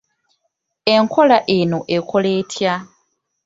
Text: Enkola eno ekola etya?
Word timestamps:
Enkola 0.93 1.37
eno 1.57 1.79
ekola 1.97 2.29
etya? 2.39 2.73